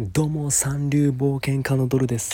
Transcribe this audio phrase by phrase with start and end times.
[0.00, 2.32] どうも三流冒険家のドルです。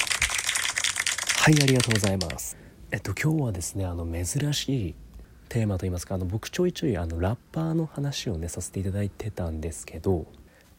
[1.38, 2.58] はいありがとうございます。
[2.90, 4.94] えっと今日はですねあの珍しい
[5.49, 10.27] テーマといいますかあの僕ちょいちょいあのラッパーの話をねさせていただいてたんですけど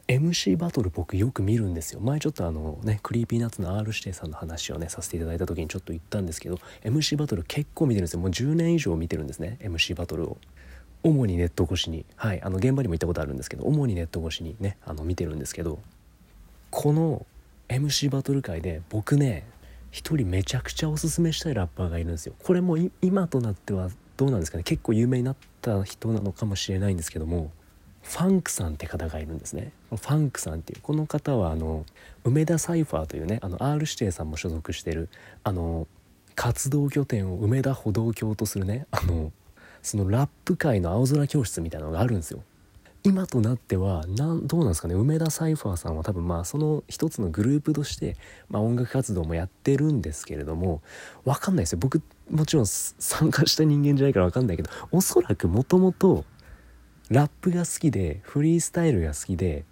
[0.08, 2.02] MC バトル僕よく見るんですよ。
[2.02, 8.20] 前ちょっとあのね Creepy Nuts の R 指定さんの話をねさせていただいた時にちょっと言ったんですけど MC バトル結構見てるんですよ。
[8.20, 10.38] もう10年以上見てるんですね MC バトルを。
[11.02, 12.06] 主にネット越しに。
[12.16, 15.80] はいあの現場にも行ったことあるんですけど主にネット越しにねあの見てるんですけど
[16.70, 17.26] この
[17.68, 19.46] MC バトル界で僕ね
[19.92, 22.34] 一人めちゃくちゃおすすめしたいラッパーがいるんですよ。
[22.44, 24.64] これも今となってはどうなんですかね。
[24.64, 27.52] 結構有名になった人なのかもしれないんですけども
[28.04, 29.72] ファンクさんって方がいるんですね。
[29.90, 30.82] ファンクさんっていう。
[30.82, 31.86] この方はあの
[32.24, 35.10] 梅田サイファーというねあの R 指定さんも所属してる
[35.44, 35.88] あの
[36.36, 39.32] 活動拠点を梅田歩道橋とするねあの
[39.82, 42.44] そのラップ界の青空教室みたいなのがあるんですよ。
[43.06, 48.18] 今となってはなんどうなんですかね梅田サイファーさんは多分まあその一つのグループとして、
[48.50, 50.82] まあ、音楽活動もやってるんですけれども
[51.24, 56.26] 分かんないですよ僕もちろん参加した人間じゃないから分かんないけどおそらくもともと
[57.10, 59.66] ラップが好きでフリースタイルが好きで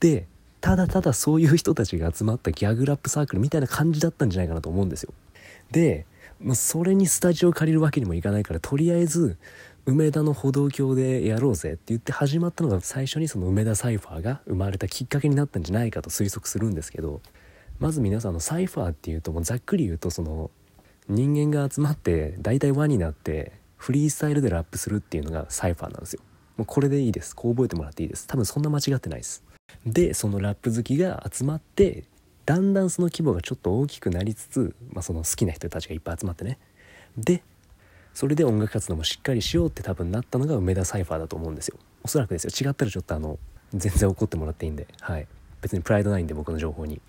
[0.00, 0.26] で
[0.60, 5.14] ただただそういう人たちが集まったギャグラップサークルみたいな感じだったんじゃないかなと思うんですよ。
[5.70, 6.06] で、
[6.40, 9.38] まあ、それにスタジオ借りるわけにもいかないからとりあえず
[9.90, 17.20] 梅田の歩道橋でやろうぜって言って始まったのが最初にその梅田サイファーが生まれたきっかけになったんじゃないかと推測するんですけど
[17.80, 20.52] まず皆さんのサイファーっていうともうざっくり言うとその
[21.08, 26.22] 人間が集まって大体輪になってフリースタイルでラップするっていうのがサイファーなんですよ。
[26.56, 27.34] もうこれでいいです。
[27.34, 28.28] こう覚えてもらっていいです。
[28.28, 29.42] 多分そんな間違ってないです。
[29.86, 32.04] でそのラップ好きが集まって
[32.46, 36.58] だんだんその規模がちょっと大きくなりつつ、まあ、その好きな人たちがいっぱい集まってね。
[37.16, 37.42] で
[38.14, 41.78] それで音楽活動もしっかりしようって多分なったのが梅田サイファーだと思うんですよ。
[42.02, 42.70] おそらくですよ。
[42.70, 43.38] 違ったらちょっとあの
[43.72, 44.86] 全然怒ってもらっていいんで。
[45.00, 45.26] はい。
[45.62, 47.00] 別にプライドないんで僕の情報に。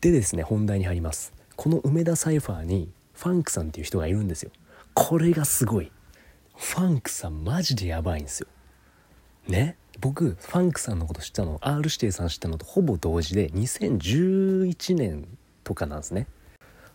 [0.00, 1.32] でですね本題に入ります。
[1.56, 4.50] この梅田サイファーにファンクさんっていう人がいるんですよ。
[4.94, 5.92] これがすごい。
[6.56, 8.46] ファンクさんマジでやばいんですよ。
[9.48, 9.76] ね？
[10.00, 15.28] 僕ファンクさんのこと知ったの R 指定さん知ったのとほぼ同時で2011年
[15.62, 16.26] とかなんですね。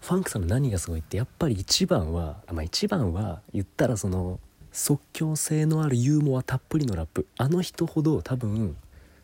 [0.06, 4.40] ファンクさんの何がすごいってやっぱり一番はまあ一番は言ったらその
[4.72, 7.26] 即興性のあるユーモアたっぷりのラップ。
[7.40, 8.78] あの人ほど多分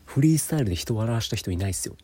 [0.06, 1.94] フリースタイルで人を笑わした人いないっすよ。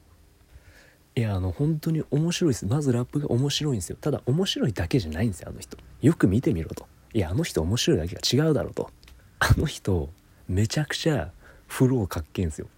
[1.17, 2.67] いやあの本当に面白いです。
[2.67, 3.99] まずラップが面白いんですよ。
[4.01, 5.77] ただ面白いだけじゃないんですよあの人。
[6.01, 6.87] よく見てみろと。
[7.15, 8.91] いやあの人面白いだけが違うだろうと。
[9.41, 10.09] あの人
[10.47, 11.33] めちゃくちゃ
[11.67, 12.69] フローかっけえんすよ。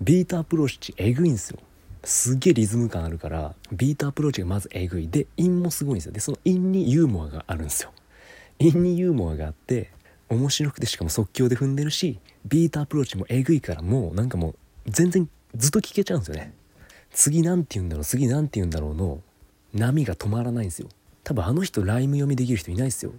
[0.00, 1.60] ビートアプローチえぐいんすよ。
[2.04, 5.08] すげえリズム感あるからビートアプローチがまずえぐい。
[5.08, 6.12] で韻もすごいんですよ。
[6.12, 7.92] でその韻にユーモアがあるんですよ。
[8.58, 9.90] 韻にユーモアがあって
[10.28, 16.52] 面白くてしかも即興で踏んでるしビートアプローチもえぐいからもうなんかもう全然ずっと聞けちゃうんですよね。
[17.12, 19.20] 次なんて言うんだろう次なんて言うんだろうの
[19.72, 20.88] 波が止まらないんですよ。
[21.24, 23.12] 多分あの人ライム読みできる人いないですよ。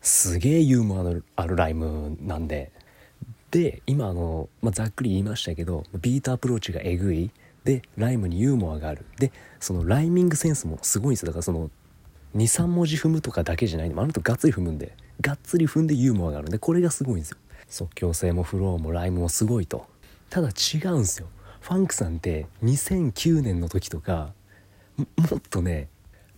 [0.00, 2.72] すげえユーモアのあるライムなんで。
[3.50, 7.30] で今あの、まあ、ざっくり言いましたけどビートアプローチがえぐい。
[7.66, 9.04] でライムにユーモアがある。
[9.18, 11.26] でそのライミングセンスもすごいんですよ。
[11.26, 11.70] だからその
[12.36, 13.90] 23文字踏むとかだけじゃない。
[13.90, 17.38] あの人がっつり踏むんでがっつり踏んでユーモアがあるんでこれがすごいんですよ。
[17.68, 19.86] 即興性もフローもライムもすごいと。
[20.30, 21.26] ただ違うんですよ。
[21.60, 24.32] ファンクさんって2009年の時とか
[24.96, 25.04] も
[25.36, 25.88] っとね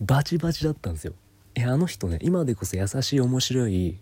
[0.01, 1.13] バチバチだったんですよ。
[1.55, 3.99] いやあの人ね今でこそ優しい面白い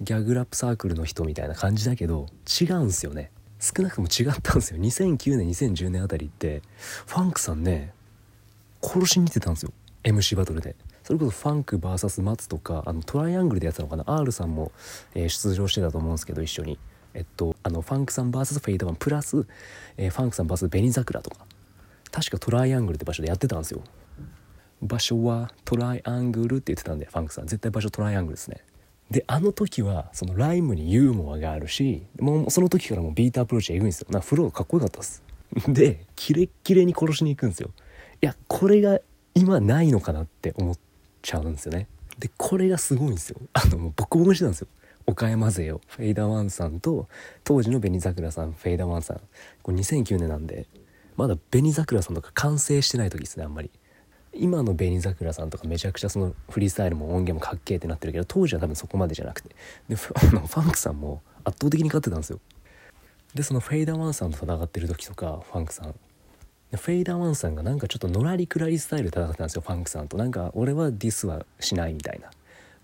[0.00, 2.26] ギャグラップサークルの人みたいな感じだけど
[2.60, 3.30] 違うんすよね。
[3.58, 4.80] 少なくとも違ったんですよ。
[4.80, 6.62] 2009年2010年あたりって
[7.06, 7.92] ファンクさんね
[8.82, 9.72] 殺しに行ってたんですよ。
[10.04, 10.76] MC バトルで。
[11.02, 14.04] それこそファンク VS 松とかあのトライアングルでやってたのかな。
[14.06, 14.72] R さんも、
[15.14, 16.78] えー、出場してたと思うんですけど一緒に。
[17.14, 19.46] えっとあのファンクさん VS フェイダーマンプラス、
[19.96, 21.46] えー、ファンクさん VS 紅桜とか。
[22.12, 23.82] 確かトライアングルって場所でやってたんですよ。
[24.82, 27.46] 場所はトライアングルって言ってたんでファンクさん。
[27.46, 28.62] 絶対場所トライアングルですね。
[29.10, 34.08] であの時はそのライムにユーモアがあるしもうその時からもうビートアプローチエグいんですよ。
[34.10, 35.22] なフローがかっこよかったっす。
[35.68, 37.70] でキレッキレに殺しに行くんですよ。
[38.20, 39.00] いやこれが
[39.34, 40.78] 今ないのかなって思っ
[41.22, 41.86] ちゃうんですよね。
[42.18, 43.40] でこれがすごいんですよ。
[43.52, 44.68] あのもうボコボコにしてたんですよ。
[45.06, 45.80] 岡山勢を。
[45.86, 47.08] フェイダーワンさんと
[47.44, 49.20] 当時の紅桜さんフェイダーワンさん。
[49.62, 50.66] これ2009年なんで
[51.16, 53.70] まだ紅桜さんとか完成してない時ですねあんまり。
[54.34, 59.54] 今の紅桜さんとかめちゃくちゃそのフリースタイルも音源もかっけえってなってるけど当時は多分そこまでじゃなくて。
[59.88, 62.40] で ファンクさんも圧倒的に勝ってたんですよ。
[63.34, 65.94] でそのフェイダーワンさんと戦ってる時とかファンクさん。
[66.72, 70.16] フェイダーワンさんがなんかちょっとのらりくらりスタイルで戦ってたんですよファンクさんと。
[70.16, 72.30] なんか俺はディスはしないみたいな。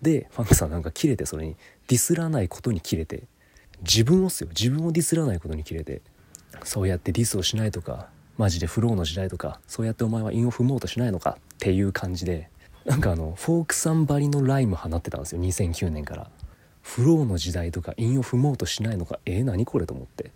[0.01, 1.55] でファンクさんなんかキレてそれに
[1.87, 3.23] ディスらないことにキレて。
[3.81, 4.49] 自分をっすよ。
[4.49, 6.01] 自分をディスらないことにキレて。
[6.63, 8.07] そうやってディスをしないとか
[8.37, 12.49] マジでフローの時代とかそうやってお前は韻を踏もうとしないのかっていう感じで
[12.85, 16.29] なんかあのフォークさんばりのライム放ってたんですよ2009年から。
[16.81, 20.31] フローの時代とか韻を踏もうとしないのかえー、何これと思って。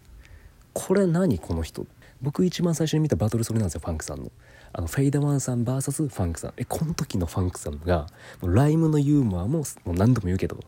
[0.73, 1.85] これ何この人？
[2.21, 4.31] 僕一番最初に見たバトルそれなんですよファンクさんの。
[4.71, 6.53] あのフェイダワンさん VS ファンクさん。
[6.55, 8.07] えこの時のファンクさんが
[8.41, 10.59] もうライムのユーモアももう何度も言うけど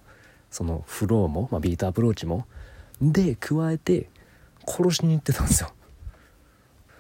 [0.52, 2.46] そのフローも、まあ、ビートアプローチも
[3.02, 4.10] で加えて
[4.68, 5.72] 殺しに行ってたんですよ。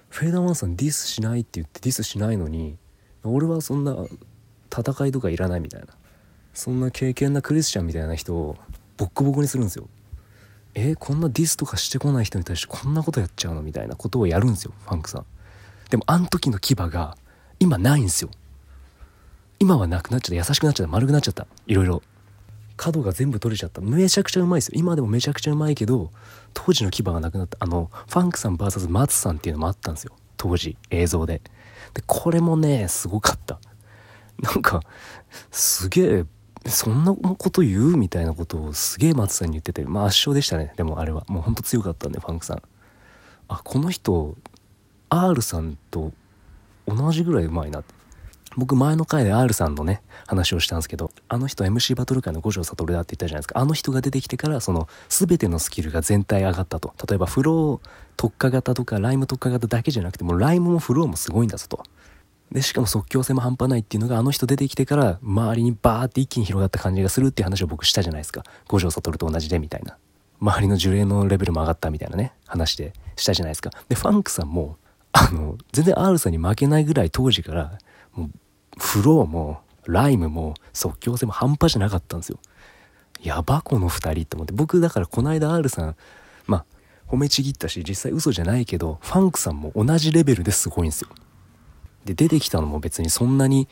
[0.09, 2.77] フェイダーワンさんディスしないって言ってディスしないのに
[3.23, 3.95] 俺はそんな
[4.71, 5.87] 戦いとかいらないみたいな
[6.53, 8.57] そんな敬虔なクリスチャンみたいな人を
[8.97, 9.87] ボッコボコにするんですよ。
[10.75, 15.25] えー、こんなディスとかしてこない人に対してこんなことやっちゃうのみたいなことをやるんですよファンクさん。
[15.89, 17.17] でもあの時の牙が
[17.59, 18.29] 今ないんですよ。
[19.59, 20.49] 今はなくなっちゃった。
[20.49, 20.91] 優しくなっちゃった。
[20.91, 21.47] 丸くなっちゃった。
[21.67, 22.01] いろいろ。
[22.79, 23.81] 角が全部取れちゃった。
[23.81, 24.73] めちゃくちゃうまいですよ。
[24.75, 26.11] 今でもめちゃくちゃうまいけど
[26.53, 27.57] 当時の牙がなくなった。
[27.59, 30.15] あのファンクさん VS 松さんっていうのもあったんですよ。
[30.37, 31.41] 当時映像で。
[31.93, 33.59] でこれもねすごかった。
[34.41, 34.81] なんか
[35.51, 36.25] すげえ
[36.65, 39.83] そんなこと言うみたいなことをすげえ松さんに言ってて。
[39.83, 40.73] まあ圧勝でしたね。
[40.77, 41.25] でもあれは。
[41.27, 42.61] もうほんと強かったんでファンクさん。
[43.49, 44.37] あこの人
[45.09, 46.13] R さんと
[46.87, 47.93] 同じぐらいうまいなって。
[48.57, 53.59] 僕前の回で R さんのね話をしたんですけどあの人 MC バトル界の五条悟だって言ったじゃないですか。
[53.59, 56.93] あの人が出てきてからその全てのスキルが全体上がったと。
[57.07, 61.83] 例えばフロー特化型とかライム特化型だけじゃなくてもライムもフローもすごいんだぞと。
[62.51, 68.43] でしかも即興性も半端ないっていうのがあの人出てきてから周りにバーって一気に広がった感じがするっていう話を僕したじゃないですか。
[68.67, 69.97] 五条悟と同じでみたいな。
[70.41, 73.71] 周りの呪霊のレベルも上がったみたいなね話でしたじゃないですか。
[73.89, 74.77] でファンクさんも
[75.11, 77.77] あの全然 R さんに負けないぐらい当時から
[78.15, 82.39] フローもライムも即興性も半端じゃなかったんですよ。
[83.21, 84.53] やばこの2人って思って。
[84.53, 85.95] 僕だからこの間 R さん
[86.47, 86.65] まあ
[87.07, 91.09] 褒めちぎったし実際嘘じゃないけどファンクさんも同じレベルですごいんですよ。
[92.05, 93.67] で出てきたのも別にそんなに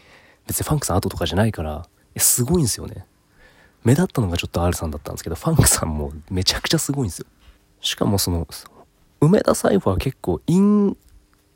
[0.48, 1.88] 別にファンクさん後とかじゃないから
[2.18, 3.06] すごいんですよね。
[3.84, 7.28] 目立ったのがちょっと R さんだったんですけどファンクさんもめちゃくちゃすごいんですよ。
[7.80, 8.48] しかもその
[9.22, 10.98] 梅田サイファー結構韻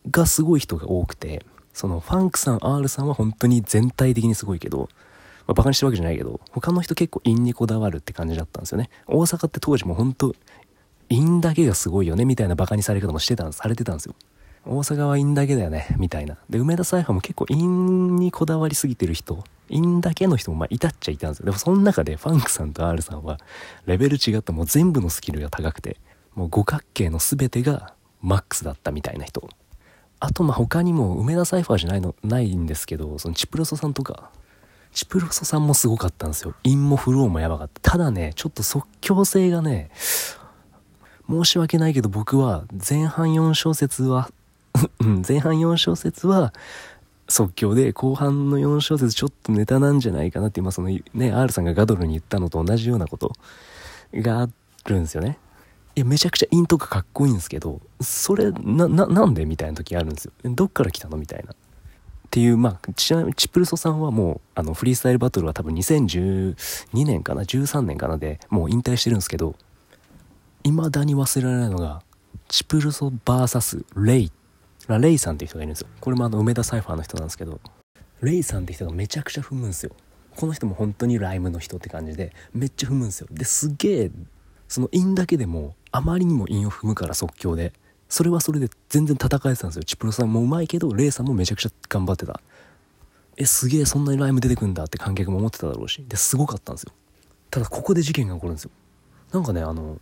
[0.09, 4.89] がすごい人が多くてそのファンクさん R さんは本当に全体的にすごいけど、
[5.47, 8.89] まあ、バカにしてるわけじゃないけど他の人結構韻にこだわるって感じだったんですよね。
[9.07, 10.35] 大阪って当時も本当
[11.09, 14.15] 韻だけがすごいよねみたいなバカにされ方もしてたんされてたんですよ。
[14.63, 16.37] 大阪は陰だけだよねみたいな。
[16.49, 21.45] で梅田サイファーも結構陰にこだわりすぎてる人陰だけの人もまあいたっちゃいたんですよ。
[21.45, 23.39] でもその中でファンクさんと R さんは
[23.85, 25.97] レベル違ったもう全部のスキルが高くて
[26.35, 29.49] もう五角形の全てがマックスだったみたいな人。
[30.21, 34.29] あとま他にも梅田サイファーじゃないのないんですけどそのチプロソさんとか。
[34.93, 36.53] チプロソさんもすごかったんですよ。
[36.63, 37.91] 陰もフローもやばかった。
[37.91, 39.89] ただねちょっと即興性がね
[41.29, 44.29] 申し訳ないけど僕は前半4小節は
[44.99, 46.53] 前半4小節は
[47.29, 53.31] 即興で後半の4小節ちょっとネタなんじゃないかなって今そのね R さんがガドルに言ったのと同じようなこと
[54.13, 54.49] があ
[54.89, 55.39] るんですよね。
[55.95, 60.31] いやめちゃくちゃイントがかっこいいんですけどそれななんでみたいな時あるんですよ。
[60.43, 61.51] どっから来たのみたいな。
[61.51, 61.55] っ
[62.29, 66.55] ていうまあちなみにチプルソさんはもうあのフリースタイルバトルは多分2012
[67.05, 69.55] 年かな13年かなでもう引退してるんですけど
[70.63, 72.03] 未だに忘れられないのが
[72.47, 74.31] チプルソ VS レイ。
[74.87, 75.87] ラレイさんっていう人がいるんですよ。
[75.99, 77.59] これもあの梅田サイファーの人なんですけど。
[78.21, 79.91] レイさんって人がめちゃくちゃ踏むんですよ。
[80.35, 83.27] この人も本当にライムの人って感じでめっちゃ踏むんですよ。
[83.31, 84.11] ですげえ
[84.71, 87.73] その韻だけでもあまりにも韻を踏むから即興で
[88.07, 89.83] それはそれで全然戦えてたんですよ。
[89.83, 92.39] チプロさんもうまいけどレイさんもめちゃくちゃ頑張ってた。
[93.35, 96.05] えすげえそんなにライム出てくんだって観客も思ってただろうし。
[96.07, 96.93] ですごかったんですよ。
[97.49, 98.71] ただここで事件が起こるんですよ。
[99.33, 99.99] なんかねあの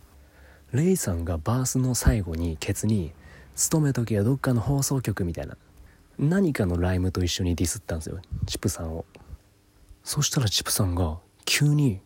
[0.72, 3.12] レイさんがバースの最後にケツに
[3.56, 5.56] 「勤めとけよどっかの放送局」みたいな
[6.16, 8.20] 何かのライムと一緒にディスったんですよ。
[8.46, 9.04] チップさんを。
[10.04, 12.00] そしたらチップさんが急に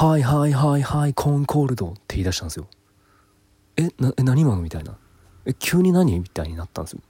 [0.00, 2.68] はいはいはいはいコンコールドって言い出したんですよ。
[3.76, 4.62] えなえ何今の？
[4.62, 4.96] みたいな。
[5.44, 6.20] え急に何？
[6.20, 7.00] みたいになったんですよ。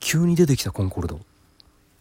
[0.00, 1.20] 急に出てきたコンコールド。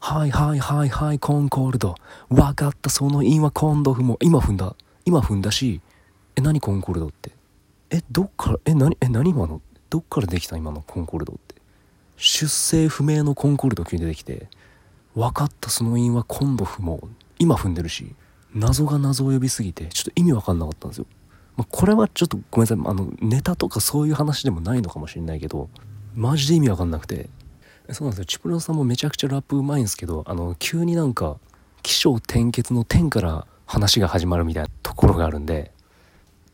[0.01, 1.95] はいはいはいはいコンコールド。
[2.27, 4.17] 分かったその韻は今度踏も。
[4.21, 4.75] 今踏んだ。
[5.05, 5.79] 今踏んだし。
[6.35, 7.07] え何コンコールド？
[7.07, 7.31] って。
[7.89, 8.59] えどっから？
[8.65, 8.97] え何？
[8.99, 9.61] え何今の？
[9.89, 10.57] どっからできた？
[10.57, 11.31] 今のコンコールド？
[11.31, 11.55] って。
[12.17, 14.49] 出生不明のコンコールド急に出てきて。
[15.15, 17.07] 分かったその韻は今度踏も。
[17.39, 18.13] 今踏んでるし。
[18.53, 21.05] 謎が謎を呼びすぎてちょっと意味わかんなかったんですよ、
[21.57, 25.69] まあ、これはちょっとごめんなさいあのネタとかそういう話でもないのかもしれないけど
[26.15, 27.29] マジで意味わかんなくて
[27.91, 31.37] そうなんですよチプロさんもめちゃくちゃラップうまいんですけどあの急になんか
[31.81, 35.73] 起承転結の点から話が始まるみたいなところがあるんで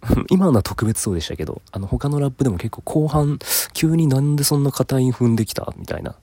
[0.30, 3.40] 今のは特別そうでしたけど、あの他のラップでも結構後半、
[3.74, 6.16] 急になんでそんな硬い韻踏んできたみたいな。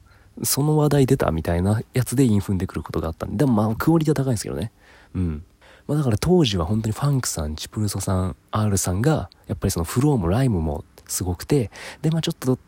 [0.43, 4.71] その話題出たみたいなやつで韻踏んでくることがあったんで、でもまあクオリティは高いんですけどね。
[5.15, 5.45] うん。
[5.87, 11.71] まあだから当時は本当にファンクさん、チプルソさん、R さんが、やっぱりそのフローもライムもすごくて、
[12.03, 12.59] でまあちょっと、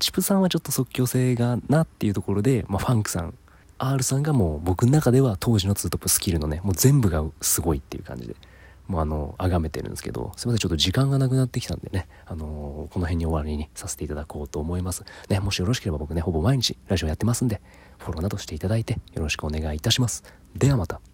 [0.00, 3.34] チプさんはちょっと即興性がなっていうところで、まあファンクさん、
[3.78, 8.36] R さんがもう僕の中では当時のツートップスキルのね、もう全部がすごいっていう感じで。
[8.86, 15.04] もうあの、崇めてるんですけど、すいません、ちょっと時間がなくなってきたんでね、あのー、この辺に終わりにさせていただこうと思います。
[15.30, 17.62] ね、もしよろしければ僕ね、ほぼ毎日ラジオやってますんで、
[17.98, 20.22] フォローなどしていただいてよろしくお願いいたします。
[20.54, 21.00] ではまた。